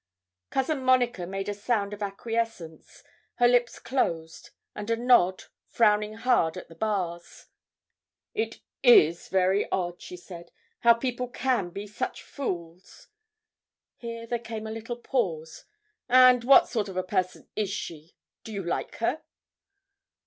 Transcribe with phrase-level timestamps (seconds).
[0.49, 3.03] Cousin Monica made a sound of acquiescence
[3.35, 7.49] her lips closed and a nod, frowning hard at the bars.
[8.33, 13.09] 'It is very odd!' she said; 'how people can be such fools!'
[13.95, 15.65] Here there came a little pause.
[16.09, 19.21] 'And what sort of person is she do you like her?'